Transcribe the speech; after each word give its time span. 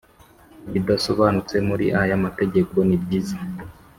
Ibidasobanutse 0.67 1.55
muri 1.67 1.85
aya 2.01 2.15
mategeko 2.25 2.73
nibyiza. 2.87 3.35